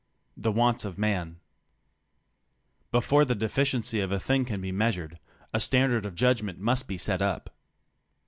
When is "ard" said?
5.93-6.07